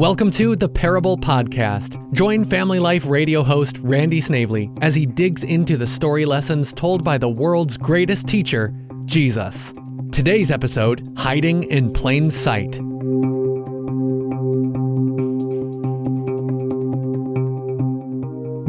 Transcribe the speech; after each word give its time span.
Welcome 0.00 0.30
to 0.30 0.56
the 0.56 0.66
Parable 0.66 1.18
Podcast. 1.18 2.10
Join 2.14 2.46
Family 2.46 2.78
Life 2.78 3.04
radio 3.04 3.42
host 3.42 3.76
Randy 3.82 4.18
Snavely 4.18 4.70
as 4.80 4.94
he 4.94 5.04
digs 5.04 5.44
into 5.44 5.76
the 5.76 5.86
story 5.86 6.24
lessons 6.24 6.72
told 6.72 7.04
by 7.04 7.18
the 7.18 7.28
world's 7.28 7.76
greatest 7.76 8.26
teacher, 8.26 8.74
Jesus. 9.04 9.74
Today's 10.10 10.50
episode 10.50 11.06
Hiding 11.18 11.64
in 11.64 11.92
Plain 11.92 12.30
Sight. 12.30 12.80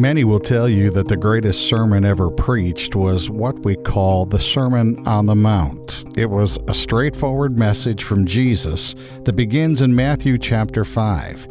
Many 0.01 0.23
will 0.23 0.39
tell 0.39 0.67
you 0.67 0.89
that 0.89 1.07
the 1.07 1.15
greatest 1.15 1.69
sermon 1.69 2.05
ever 2.05 2.31
preached 2.31 2.95
was 2.95 3.29
what 3.29 3.63
we 3.63 3.75
call 3.75 4.25
the 4.25 4.39
Sermon 4.39 5.07
on 5.07 5.27
the 5.27 5.35
Mount. 5.35 6.05
It 6.17 6.25
was 6.25 6.57
a 6.67 6.73
straightforward 6.73 7.59
message 7.59 8.03
from 8.03 8.25
Jesus 8.25 8.95
that 9.25 9.35
begins 9.35 9.79
in 9.79 9.95
Matthew 9.95 10.39
chapter 10.39 10.83
5. 10.83 11.47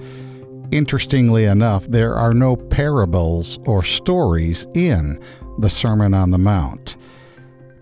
Interestingly 0.73 1.45
enough, 1.45 1.87
there 1.87 2.17
are 2.17 2.35
no 2.35 2.57
parables 2.57 3.57
or 3.69 3.85
stories 3.85 4.67
in 4.75 5.23
the 5.61 5.71
Sermon 5.71 6.13
on 6.13 6.33
the 6.33 6.37
Mount. 6.39 6.97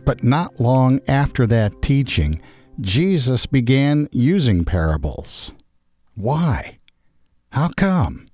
But 0.05 0.23
not 0.23 0.61
long 0.61 1.01
after 1.09 1.47
that 1.47 1.81
teaching, 1.81 2.43
Jesus 2.79 3.47
began 3.47 4.07
using 4.13 4.67
parables. 4.67 5.55
Why? 6.15 6.79
How 7.53 7.69
come? 7.69 8.28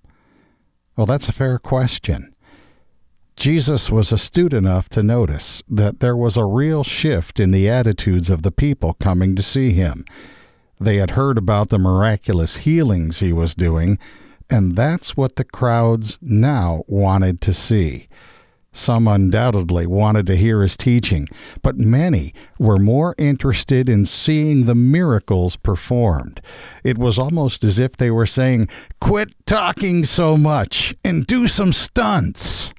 Well, 0.97 1.07
that's 1.07 1.29
a 1.29 1.33
fair 1.33 1.59
question. 1.59 2.35
Jesus 3.37 3.91
was 3.91 4.13
astute 4.13 4.53
enough 4.53 4.89
to 4.91 5.03
notice 5.03 5.63
that 5.69 5.99
there 5.99 6.17
was 6.17 6.37
a 6.37 6.45
real 6.45 6.85
shift 6.85 7.41
in 7.41 7.51
the 7.51 7.69
attitudes 7.69 8.31
of 8.31 8.43
the 8.43 8.53
people 8.53 8.95
coming 8.95 9.35
to 9.35 9.43
see 9.43 9.73
him. 9.73 10.05
They 10.81 10.97
had 10.97 11.11
heard 11.11 11.37
about 11.37 11.71
the 11.71 11.79
miraculous 11.79 12.59
healings 12.59 13.19
he 13.19 13.33
was 13.33 13.55
doing, 13.55 13.99
and 14.49 14.77
that's 14.77 15.17
what 15.17 15.35
the 15.35 15.45
crowds 15.45 16.17
now 16.21 16.85
wanted 16.87 17.41
to 17.43 17.53
see. 17.53 18.07
Some 18.77 19.07
undoubtedly 19.07 19.87
wanted 19.87 20.27
to 20.27 20.37
hear 20.37 20.61
his 20.61 20.77
teaching, 20.77 21.29
but 21.63 21.79
many 21.79 22.35
were 22.59 22.77
more 22.77 23.15
interested 23.17 23.89
in 23.89 24.05
seeing 24.05 24.65
the 24.65 24.75
miracles 24.75 25.55
performed. 25.55 26.41
It 26.83 26.99
was 26.99 27.17
almost 27.17 27.63
as 27.63 27.79
if 27.79 27.97
they 27.97 28.11
were 28.11 28.27
saying, 28.27 28.69
Quit 29.01 29.33
talking 29.47 30.03
so 30.03 30.37
much 30.37 30.93
and 31.05 31.25
do 31.25 31.47
some 31.47 31.73
stunts. 31.73 32.75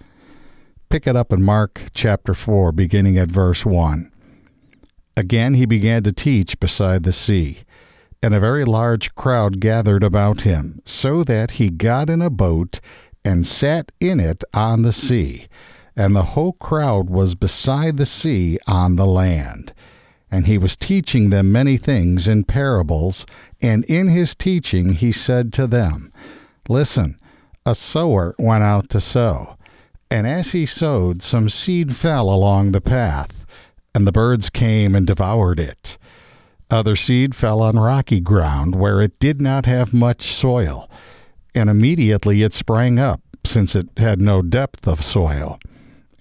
Pick 0.89 1.07
it 1.07 1.15
up 1.15 1.31
in 1.31 1.41
Mark 1.41 1.83
chapter 1.93 2.33
4, 2.33 2.73
beginning 2.73 3.17
at 3.17 3.31
verse 3.31 3.65
1. 3.65 4.11
Again 5.15 5.53
he 5.53 5.65
began 5.65 6.03
to 6.03 6.11
teach 6.11 6.59
beside 6.59 7.03
the 7.03 7.13
sea, 7.13 7.59
and 8.21 8.33
a 8.33 8.39
very 8.41 8.65
large 8.65 9.15
crowd 9.15 9.61
gathered 9.61 10.03
about 10.03 10.41
him, 10.41 10.81
so 10.83 11.23
that 11.23 11.51
he 11.51 11.69
got 11.69 12.09
in 12.09 12.21
a 12.21 12.29
boat 12.29 12.81
and 13.23 13.47
sat 13.47 13.93
in 14.01 14.19
it 14.19 14.43
on 14.53 14.81
the 14.81 14.91
sea 14.91 15.47
and 15.95 16.15
the 16.15 16.23
whole 16.23 16.53
crowd 16.53 17.09
was 17.09 17.35
beside 17.35 17.97
the 17.97 18.05
sea 18.05 18.59
on 18.67 18.95
the 18.95 19.05
land. 19.05 19.73
And 20.29 20.47
he 20.47 20.57
was 20.57 20.75
teaching 20.75 21.29
them 21.29 21.51
many 21.51 21.77
things 21.77 22.27
in 22.27 22.43
parables, 22.43 23.25
and 23.61 23.85
in 23.85 24.09
his 24.09 24.35
teaching 24.35 24.93
he 24.93 25.11
said 25.11 25.53
to 25.53 25.67
them, 25.67 26.11
Listen, 26.67 27.17
a 27.65 27.73
sower 27.73 28.35
went 28.37 28.63
out 28.63 28.89
to 28.89 28.99
sow, 28.99 29.55
and 30.11 30.27
as 30.27 30.51
he 30.51 30.65
sowed, 30.65 31.21
some 31.21 31.47
seed 31.47 31.95
fell 31.95 32.29
along 32.29 32.71
the 32.71 32.81
path, 32.81 33.45
and 33.93 34.05
the 34.05 34.11
birds 34.11 34.49
came 34.49 34.95
and 34.95 35.07
devoured 35.07 35.59
it. 35.59 35.97
Other 36.69 36.95
seed 36.95 37.35
fell 37.35 37.61
on 37.61 37.77
rocky 37.77 38.19
ground 38.19 38.75
where 38.75 39.01
it 39.01 39.17
did 39.19 39.39
not 39.39 39.67
have 39.67 39.93
much 39.93 40.23
soil, 40.23 40.89
and 41.53 41.69
immediately 41.69 42.41
it 42.41 42.53
sprang 42.53 42.99
up, 42.99 43.21
since 43.45 43.75
it 43.75 43.87
had 43.97 44.19
no 44.19 44.41
depth 44.41 44.87
of 44.87 45.03
soil 45.03 45.59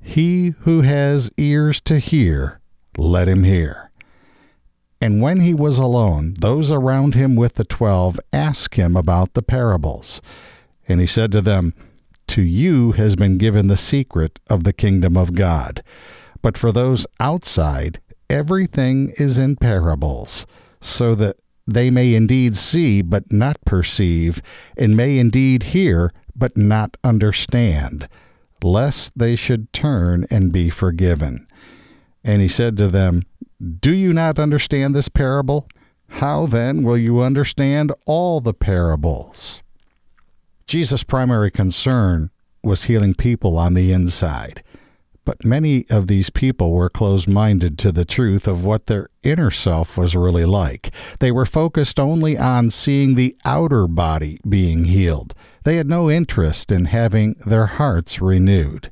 he 0.00 0.54
who 0.60 0.80
has 0.80 1.30
ears 1.36 1.80
to 1.82 1.98
hear, 1.98 2.60
let 2.96 3.28
him 3.28 3.44
hear. 3.44 3.90
And 5.00 5.22
when 5.22 5.40
he 5.40 5.54
was 5.54 5.78
alone, 5.78 6.34
those 6.40 6.70
around 6.70 7.14
him 7.14 7.36
with 7.36 7.54
the 7.54 7.64
twelve 7.64 8.18
asked 8.32 8.74
him 8.74 8.96
about 8.96 9.34
the 9.34 9.42
parables. 9.42 10.20
And 10.88 11.00
he 11.00 11.06
said 11.06 11.32
to 11.32 11.40
them, 11.40 11.74
To 12.28 12.42
you 12.42 12.92
has 12.92 13.16
been 13.16 13.38
given 13.38 13.68
the 13.68 13.76
secret 13.76 14.38
of 14.48 14.64
the 14.64 14.72
kingdom 14.72 15.16
of 15.16 15.34
God. 15.34 15.82
But 16.42 16.58
for 16.58 16.72
those 16.72 17.06
outside, 17.18 18.00
everything 18.28 19.12
is 19.16 19.38
in 19.38 19.56
parables, 19.56 20.46
so 20.80 21.14
that 21.14 21.36
they 21.66 21.88
may 21.88 22.14
indeed 22.14 22.56
see 22.56 23.00
but 23.00 23.32
not 23.32 23.58
perceive, 23.64 24.42
and 24.76 24.96
may 24.96 25.18
indeed 25.18 25.62
hear 25.64 26.10
but 26.34 26.56
not 26.56 26.96
understand 27.04 28.08
lest 28.64 29.18
they 29.18 29.36
should 29.36 29.72
turn 29.72 30.26
and 30.30 30.52
be 30.52 30.70
forgiven. 30.70 31.46
And 32.24 32.42
he 32.42 32.48
said 32.48 32.76
to 32.78 32.88
them, 32.88 33.22
Do 33.80 33.92
you 33.92 34.12
not 34.12 34.38
understand 34.38 34.94
this 34.94 35.08
parable? 35.08 35.68
How 36.14 36.46
then 36.46 36.82
will 36.82 36.98
you 36.98 37.20
understand 37.20 37.92
all 38.04 38.40
the 38.40 38.54
parables? 38.54 39.62
Jesus' 40.66 41.04
primary 41.04 41.50
concern 41.50 42.30
was 42.62 42.84
healing 42.84 43.14
people 43.14 43.58
on 43.58 43.74
the 43.74 43.92
inside. 43.92 44.62
But 45.30 45.44
many 45.44 45.84
of 45.88 46.08
these 46.08 46.28
people 46.28 46.72
were 46.72 46.90
closed 46.90 47.28
minded 47.28 47.78
to 47.78 47.92
the 47.92 48.04
truth 48.04 48.48
of 48.48 48.64
what 48.64 48.86
their 48.86 49.10
inner 49.22 49.52
self 49.52 49.96
was 49.96 50.16
really 50.16 50.44
like. 50.44 50.92
They 51.20 51.30
were 51.30 51.46
focused 51.46 52.00
only 52.00 52.36
on 52.36 52.70
seeing 52.70 53.14
the 53.14 53.36
outer 53.44 53.86
body 53.86 54.40
being 54.48 54.86
healed. 54.86 55.34
They 55.62 55.76
had 55.76 55.88
no 55.88 56.10
interest 56.10 56.72
in 56.72 56.86
having 56.86 57.36
their 57.46 57.66
hearts 57.66 58.20
renewed. 58.20 58.90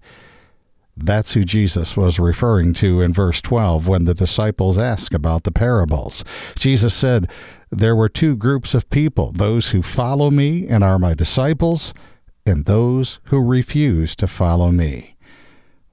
That's 0.96 1.32
who 1.32 1.42
Jesus 1.42 1.96
was 1.96 2.20
referring 2.20 2.72
to 2.74 3.00
in 3.00 3.12
verse 3.12 3.40
12 3.40 3.88
when 3.88 4.04
the 4.04 4.14
disciples 4.14 4.78
asked 4.78 5.14
about 5.14 5.42
the 5.42 5.50
parables. 5.50 6.24
Jesus 6.56 6.94
said, 6.94 7.28
There 7.72 7.96
were 7.96 8.08
two 8.08 8.36
groups 8.36 8.74
of 8.74 8.90
people 8.90 9.32
those 9.32 9.70
who 9.70 9.82
follow 9.82 10.30
me 10.30 10.68
and 10.68 10.84
are 10.84 11.00
my 11.00 11.14
disciples, 11.14 11.92
and 12.46 12.64
those 12.64 13.18
who 13.24 13.42
refuse 13.42 14.14
to 14.14 14.28
follow 14.28 14.70
me. 14.70 15.16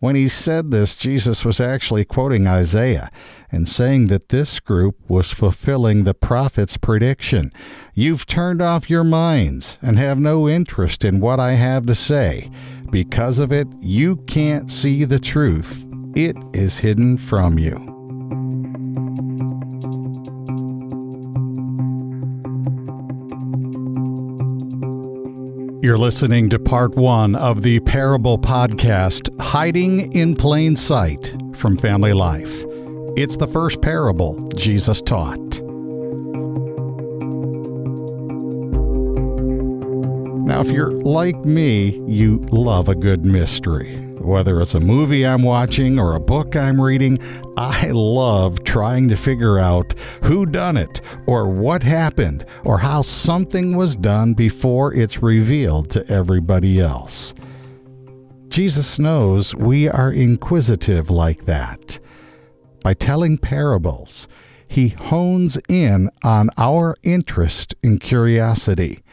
When 0.06 0.16
he 0.16 0.28
said 0.28 0.70
this, 0.70 0.96
Jesus 0.96 1.44
was 1.44 1.60
actually 1.60 2.06
quoting 2.06 2.46
Isaiah 2.46 3.10
and 3.52 3.68
saying 3.68 4.06
that 4.10 4.30
this 4.30 4.60
group 4.60 4.98
was 5.10 5.34
fulfilling 5.34 6.04
the 6.04 6.14
prophet's 6.14 6.78
prediction. 6.78 7.52
You've 7.96 8.28
turned 8.28 8.62
off 8.62 8.88
your 8.88 9.04
minds 9.04 9.80
and 9.82 9.98
have 9.98 10.20
no 10.20 10.48
interest 10.48 11.04
in 11.04 11.22
what 11.22 11.40
I 11.40 11.54
have 11.54 11.88
to 11.88 11.96
say. 11.96 12.52
Because 12.92 13.40
of 13.40 13.52
it, 13.52 13.68
you 13.82 14.18
can't 14.28 14.70
see 14.72 15.06
the 15.06 15.18
truth. 15.18 15.84
It 16.16 16.38
is 16.54 16.78
hidden 16.78 17.18
from 17.18 17.58
you. 17.58 17.96
You're 25.86 26.00
listening 26.00 26.50
to 26.50 26.58
part 26.58 26.96
one 26.96 27.36
of 27.36 27.62
the 27.62 27.80
Parable 27.82 28.40
Podcast, 28.40 29.30
Hiding 29.56 30.12
in 30.12 30.36
Plain 30.36 30.76
Sight 30.76 31.34
from 31.54 31.78
Family 31.78 32.12
Life. 32.12 32.66
It's 33.16 33.38
the 33.38 33.48
first 33.48 33.82
parable 33.82 34.50
Jesus 34.58 35.02
taught. 35.02 35.62
Now, 40.46 40.60
if 40.60 40.70
you're 40.72 40.92
like 40.92 41.38
me, 41.46 42.04
you 42.06 42.40
love 42.52 42.90
a 42.90 42.96
good 42.96 43.24
mystery. 43.24 43.96
Whether 44.20 44.60
it's 44.60 44.74
a 44.74 44.82
movie 44.82 45.26
I'm 45.26 45.44
watching 45.44 46.00
or 46.00 46.16
a 46.16 46.20
book 46.20 46.58
I'm 46.58 46.82
reading, 46.82 47.18
I 47.56 47.92
love 47.92 48.66
trying 48.66 49.08
to 49.08 49.16
figure 49.16 49.58
out 49.58 49.94
who 50.24 50.46
done 50.46 50.76
it 50.76 51.00
or 51.28 51.48
what 51.48 51.82
happened 51.82 52.46
or 52.66 52.80
how 52.80 53.04
something 53.04 53.78
was 53.78 53.96
done 53.96 54.34
before 54.34 54.94
it's 54.94 55.24
revealed 55.24 55.92
to 55.92 56.06
everybody 56.12 56.82
else. 56.82 57.34
Jesus 58.56 58.98
knows 58.98 59.54
we 59.54 59.90
are 59.90 60.14
inquisitive 60.14 61.10
like 61.10 61.44
that. 61.44 62.00
By 62.86 62.94
telling 62.94 63.38
parables, 63.38 64.30
he 64.66 64.88
hones 64.88 65.60
in 65.68 66.10
on 66.24 66.50
our 66.58 66.96
interest 67.04 67.76
and 67.84 68.00
curiosity. 68.00 69.04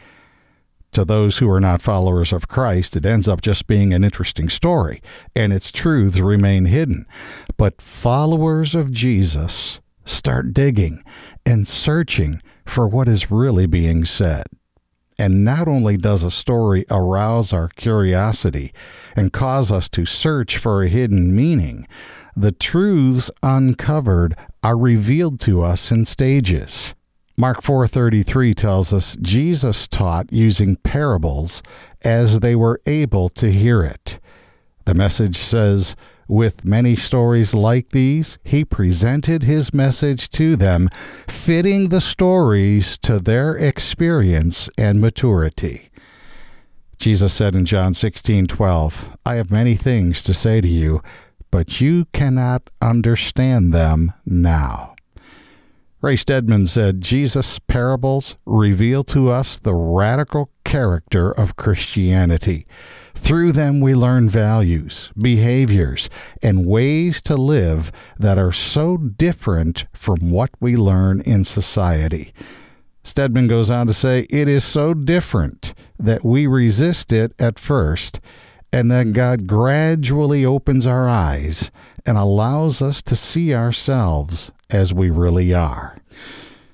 To 0.93 1.03
those 1.03 1.39
who 1.39 1.49
are 1.51 1.59
not 1.59 1.81
followers 1.81 2.31
of 2.31 2.47
Christ, 2.47 2.95
it 2.95 3.05
ends 3.05 3.27
up 3.27 3.41
just 3.41 3.67
being 3.67 3.93
an 3.93 4.05
interesting 4.05 4.47
story, 4.47 5.01
and 5.35 5.51
its 5.51 5.73
truths 5.73 6.21
remain 6.21 6.63
hidden. 6.63 7.05
But 7.57 7.81
followers 7.81 8.73
of 8.73 8.93
Jesus 8.93 9.81
start 10.05 10.53
digging 10.53 11.03
and 11.45 11.67
searching 11.67 12.41
for 12.65 12.87
what 12.87 13.09
is 13.09 13.29
really 13.29 13.65
being 13.65 14.05
said. 14.05 14.45
And 15.23 15.45
not 15.45 15.69
only 15.69 15.95
does 15.95 16.23
a 16.23 16.29
story 16.29 16.83
arouse 16.91 17.53
our 17.53 17.69
curiosity 17.69 18.73
and 19.15 19.31
cause 19.31 19.71
us 19.71 19.87
to 19.87 20.05
search 20.05 20.57
for 20.57 20.83
a 20.83 20.89
hidden 20.89 21.33
meaning, 21.33 21.87
the 22.35 22.51
truths 22.51 23.31
uncovered 23.41 24.35
are 24.63 24.77
revealed 24.77 25.39
to 25.39 25.61
us 25.61 25.93
in 25.93 26.03
stages. 26.03 26.93
Mark 27.37 27.61
4:33 27.61 28.53
tells 28.53 28.91
us 28.91 29.15
Jesus 29.21 29.87
taught 29.87 30.29
using 30.29 30.75
parables 30.75 31.63
as 32.03 32.41
they 32.41 32.53
were 32.53 32.81
able 32.85 33.29
to 33.29 33.49
hear 33.49 33.81
it. 33.81 34.19
The 34.83 34.93
message 34.93 35.37
says, 35.37 35.95
with 36.27 36.65
many 36.65 36.95
stories 36.95 37.53
like 37.53 37.89
these, 37.89 38.37
he 38.43 38.65
presented 38.65 39.43
his 39.43 39.73
message 39.73 40.29
to 40.29 40.55
them, 40.55 40.89
fitting 41.27 41.89
the 41.89 42.01
stories 42.01 42.97
to 42.99 43.19
their 43.19 43.55
experience 43.55 44.69
and 44.77 45.01
maturity. 45.01 45.89
Jesus 46.97 47.33
said 47.33 47.55
in 47.55 47.65
John 47.65 47.93
16:12, 47.93 49.15
I 49.25 49.35
have 49.35 49.51
many 49.51 49.75
things 49.75 50.21
to 50.23 50.33
say 50.33 50.61
to 50.61 50.67
you, 50.67 51.01
but 51.51 51.81
you 51.81 52.05
cannot 52.13 52.69
understand 52.81 53.73
them 53.73 54.13
now. 54.25 54.95
Ray 56.01 56.15
Stedman 56.17 56.67
said 56.67 57.01
Jesus' 57.01 57.59
parables 57.59 58.35
reveal 58.45 59.03
to 59.05 59.29
us 59.29 59.57
the 59.57 59.73
radical 59.73 60.49
character 60.73 61.31
of 61.31 61.55
Christianity. 61.55 62.65
Through 63.13 63.51
them, 63.51 63.79
we 63.79 63.93
learn 63.93 64.27
values, 64.27 65.11
behaviors, 65.15 66.09
and 66.41 66.65
ways 66.65 67.21
to 67.23 67.35
live 67.35 67.91
that 68.17 68.39
are 68.39 68.51
so 68.51 68.97
different 68.97 69.85
from 69.93 70.31
what 70.31 70.49
we 70.59 70.75
learn 70.75 71.21
in 71.21 71.43
society. 71.43 72.33
Stedman 73.03 73.45
goes 73.45 73.69
on 73.69 73.85
to 73.85 73.93
say, 73.93 74.21
It 74.31 74.47
is 74.47 74.63
so 74.63 74.95
different 74.95 75.75
that 75.99 76.25
we 76.25 76.47
resist 76.47 77.13
it 77.13 77.33
at 77.37 77.59
first, 77.59 78.19
and 78.71 78.89
then 78.89 79.11
God 79.11 79.45
gradually 79.45 80.43
opens 80.43 80.87
our 80.87 81.07
eyes 81.07 81.69
and 82.03 82.17
allows 82.17 82.81
us 82.81 83.03
to 83.03 83.15
see 83.15 83.53
ourselves 83.53 84.51
as 84.71 84.91
we 84.91 85.11
really 85.11 85.53
are. 85.53 85.99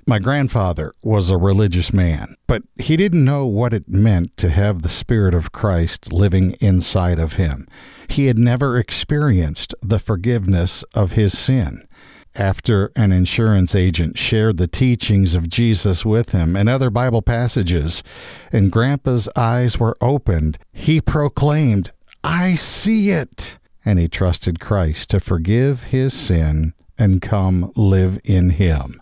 My 0.09 0.17
grandfather 0.17 0.91
was 1.03 1.29
a 1.29 1.37
religious 1.37 1.93
man, 1.93 2.35
but 2.47 2.63
he 2.81 2.97
didn't 2.97 3.23
know 3.23 3.45
what 3.45 3.75
it 3.75 3.87
meant 3.87 4.35
to 4.37 4.49
have 4.49 4.81
the 4.81 4.89
Spirit 4.89 5.35
of 5.35 5.51
Christ 5.51 6.11
living 6.11 6.53
inside 6.59 7.19
of 7.19 7.33
him. 7.33 7.67
He 8.07 8.25
had 8.25 8.39
never 8.39 8.79
experienced 8.79 9.75
the 9.83 9.99
forgiveness 9.99 10.81
of 10.95 11.11
his 11.11 11.37
sin. 11.37 11.87
After 12.33 12.91
an 12.95 13.11
insurance 13.11 13.75
agent 13.75 14.17
shared 14.17 14.57
the 14.57 14.65
teachings 14.65 15.35
of 15.35 15.47
Jesus 15.47 16.03
with 16.03 16.31
him 16.31 16.55
and 16.55 16.67
other 16.67 16.89
Bible 16.89 17.21
passages, 17.21 18.01
and 18.51 18.71
Grandpa's 18.71 19.29
eyes 19.35 19.79
were 19.79 19.95
opened, 20.01 20.57
he 20.73 21.01
proclaimed, 21.01 21.91
I 22.23 22.55
see 22.55 23.11
it! 23.11 23.59
And 23.85 23.99
he 23.99 24.07
trusted 24.07 24.59
Christ 24.59 25.11
to 25.11 25.19
forgive 25.19 25.83
his 25.83 26.15
sin 26.15 26.73
and 26.97 27.21
come 27.21 27.71
live 27.75 28.19
in 28.23 28.49
him. 28.49 28.99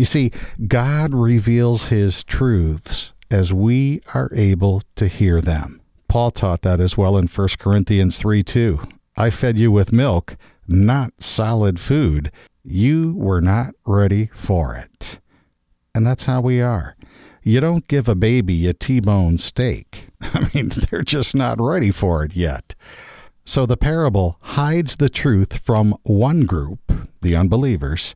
You 0.00 0.06
see, 0.06 0.30
God 0.66 1.12
reveals 1.12 1.90
his 1.90 2.24
truths 2.24 3.12
as 3.30 3.52
we 3.52 4.00
are 4.14 4.30
able 4.34 4.80
to 4.94 5.06
hear 5.06 5.42
them. 5.42 5.82
Paul 6.08 6.30
taught 6.30 6.62
that 6.62 6.80
as 6.80 6.96
well 6.96 7.18
in 7.18 7.26
1 7.26 7.48
Corinthians 7.58 8.16
3 8.16 8.42
2. 8.42 8.80
I 9.18 9.28
fed 9.28 9.58
you 9.58 9.70
with 9.70 9.92
milk, 9.92 10.38
not 10.66 11.22
solid 11.22 11.78
food. 11.78 12.32
You 12.64 13.12
were 13.14 13.42
not 13.42 13.74
ready 13.84 14.30
for 14.34 14.74
it. 14.74 15.20
And 15.94 16.06
that's 16.06 16.24
how 16.24 16.40
we 16.40 16.62
are. 16.62 16.96
You 17.42 17.60
don't 17.60 17.86
give 17.86 18.08
a 18.08 18.14
baby 18.14 18.66
a 18.68 18.72
T 18.72 19.00
bone 19.00 19.36
steak. 19.36 20.06
I 20.22 20.48
mean, 20.54 20.68
they're 20.90 21.02
just 21.02 21.34
not 21.34 21.60
ready 21.60 21.90
for 21.90 22.24
it 22.24 22.34
yet. 22.34 22.74
So 23.44 23.66
the 23.66 23.76
parable 23.76 24.38
hides 24.40 24.96
the 24.96 25.10
truth 25.10 25.58
from 25.58 25.94
one 26.04 26.46
group, 26.46 26.90
the 27.20 27.36
unbelievers, 27.36 28.14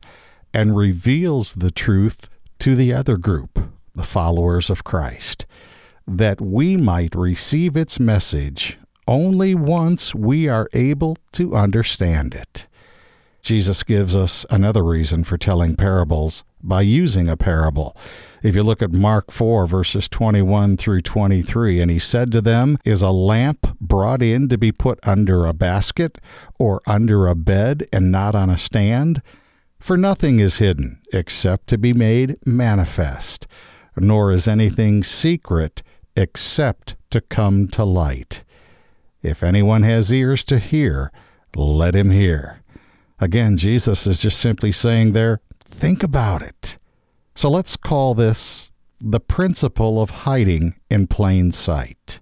and 0.55 0.75
reveals 0.75 1.55
the 1.55 1.69
truth 1.69 2.29
to 2.59 2.75
the 2.75 2.93
other 2.93 3.17
group, 3.17 3.59
the 3.93 4.03
followers 4.03 4.69
of 4.69 4.85
Christ, 4.85 5.45
that 6.07 6.39
we 6.39 6.77
might 6.77 7.13
receive 7.13 7.75
its 7.75 7.99
message 7.99 8.79
only 9.05 9.53
once 9.53 10.15
we 10.15 10.47
are 10.47 10.69
able 10.73 11.17
to 11.33 11.55
understand 11.55 12.33
it. 12.33 12.67
Jesus 13.41 13.83
gives 13.83 14.15
us 14.15 14.45
another 14.49 14.83
reason 14.83 15.23
for 15.25 15.37
telling 15.37 15.75
parables 15.75 16.45
by 16.63 16.81
using 16.81 17.27
a 17.27 17.37
parable. 17.37 17.95
If 18.41 18.55
you 18.55 18.63
look 18.63 18.81
at 18.81 18.93
Mark 18.93 19.31
4, 19.31 19.67
verses 19.67 20.07
21 20.07 20.77
through 20.77 21.01
23, 21.01 21.81
and 21.81 21.91
he 21.91 21.99
said 21.99 22.31
to 22.31 22.41
them, 22.41 22.79
Is 22.85 23.01
a 23.01 23.11
lamp 23.11 23.77
brought 23.79 24.23
in 24.23 24.47
to 24.47 24.57
be 24.57 24.71
put 24.71 25.05
under 25.05 25.45
a 25.45 25.53
basket 25.53 26.17
or 26.57 26.81
under 26.87 27.27
a 27.27 27.35
bed 27.35 27.85
and 27.91 28.09
not 28.09 28.33
on 28.35 28.49
a 28.49 28.57
stand? 28.57 29.21
For 29.85 29.97
nothing 29.97 30.39
is 30.39 30.57
hidden 30.57 30.99
except 31.13 31.67
to 31.67 31.77
be 31.77 31.93
made 31.93 32.37
manifest, 32.43 33.45
nor 33.95 34.31
is 34.31 34.47
anything 34.47 35.03
secret 35.03 35.83
except 36.17 36.95
to 37.11 37.21
come 37.21 37.67
to 37.67 37.85
light. 37.85 38.43
If 39.21 39.43
anyone 39.43 39.83
has 39.83 40.11
ears 40.11 40.43
to 40.45 40.57
hear, 40.57 41.11
let 41.55 41.93
him 41.93 42.09
hear. 42.09 42.63
Again, 43.19 43.57
Jesus 43.57 44.07
is 44.07 44.23
just 44.23 44.39
simply 44.39 44.71
saying 44.71 45.13
there, 45.13 45.39
think 45.63 46.01
about 46.01 46.41
it. 46.41 46.79
So 47.35 47.47
let's 47.47 47.77
call 47.77 48.15
this 48.15 48.71
the 48.99 49.19
principle 49.19 50.01
of 50.01 50.25
hiding 50.25 50.73
in 50.89 51.05
plain 51.05 51.51
sight. 51.51 52.21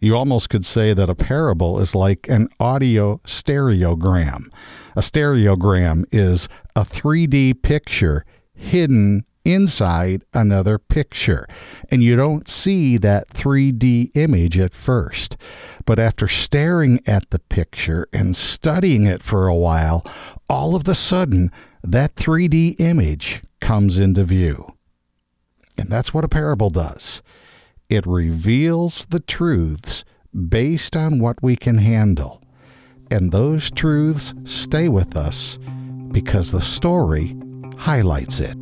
You 0.00 0.16
almost 0.16 0.48
could 0.48 0.64
say 0.64 0.92
that 0.94 1.10
a 1.10 1.14
parable 1.14 1.80
is 1.80 1.94
like 1.94 2.28
an 2.28 2.48
audio 2.60 3.20
stereogram. 3.24 4.52
A 4.94 5.00
stereogram 5.00 6.04
is 6.12 6.48
a 6.76 6.82
3D 6.82 7.62
picture 7.62 8.24
hidden 8.54 9.24
inside 9.44 10.24
another 10.34 10.78
picture. 10.78 11.46
And 11.90 12.02
you 12.02 12.16
don't 12.16 12.48
see 12.48 12.98
that 12.98 13.28
3D 13.28 14.14
image 14.14 14.58
at 14.58 14.74
first. 14.74 15.36
But 15.86 15.98
after 15.98 16.28
staring 16.28 17.00
at 17.06 17.30
the 17.30 17.38
picture 17.38 18.06
and 18.12 18.36
studying 18.36 19.06
it 19.06 19.22
for 19.22 19.48
a 19.48 19.54
while, 19.54 20.04
all 20.50 20.76
of 20.76 20.86
a 20.86 20.94
sudden, 20.94 21.50
that 21.82 22.14
3D 22.14 22.78
image 22.78 23.42
comes 23.60 23.98
into 23.98 24.24
view. 24.24 24.74
And 25.78 25.88
that's 25.88 26.12
what 26.12 26.24
a 26.24 26.28
parable 26.28 26.70
does. 26.70 27.22
It 27.88 28.06
reveals 28.06 29.06
the 29.06 29.20
truths 29.20 30.04
based 30.48 30.94
on 30.94 31.20
what 31.20 31.42
we 31.42 31.56
can 31.56 31.78
handle. 31.78 32.42
And 33.10 33.32
those 33.32 33.70
truths 33.70 34.34
stay 34.44 34.88
with 34.88 35.16
us 35.16 35.58
because 36.12 36.52
the 36.52 36.60
story 36.60 37.34
highlights 37.78 38.40
it. 38.40 38.58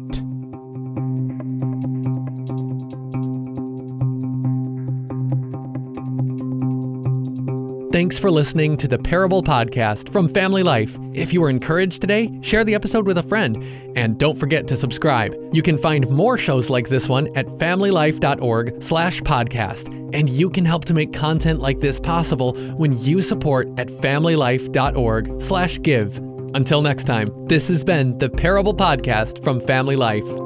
Thanks 7.93 8.21
for 8.21 8.31
listening 8.31 8.77
to 8.77 8.87
the 8.87 8.99
Parable 8.99 9.43
Podcast 9.43 10.13
from 10.13 10.29
Family 10.29 10.63
Life. 10.63 10.97
If 11.17 11.33
you 11.33 11.41
were 11.41 11.49
encouraged 11.49 12.03
today, 12.03 12.31
share 12.43 12.63
the 12.63 12.75
episode 12.75 13.07
with 13.07 13.17
a 13.17 13.23
friend. 13.23 13.65
And 13.97 14.19
don't 14.19 14.37
forget 14.37 14.69
to 14.69 14.77
subscribe. 14.77 15.35
You 15.51 15.63
can 15.63 15.79
find 15.79 16.09
more 16.11 16.37
shows 16.37 16.69
like 16.69 16.91
this 16.91 17.09
one 17.09 17.35
at 17.37 17.47
familylife.org 17.47 18.83
slash 18.83 19.23
podcast. 19.23 19.89
And 20.15 20.29
you 20.29 20.51
can 20.51 20.67
help 20.67 20.85
to 20.85 20.95
make 20.95 21.15
content 21.15 21.61
like 21.61 21.81
this 21.81 21.99
possible 21.99 22.55
when 22.77 22.95
you 22.99 23.23
support 23.23 23.67
at 23.79 23.89
familylife.org 23.89 25.41
slash 25.41 25.81
give. 25.81 26.19
Until 26.55 26.83
next 26.83 27.05
time, 27.05 27.31
this 27.47 27.69
has 27.69 27.83
been 27.83 28.19
the 28.19 28.29
Parable 28.29 28.75
Podcast 28.75 29.43
from 29.43 29.59
Family 29.61 29.97
Life. 29.97 30.46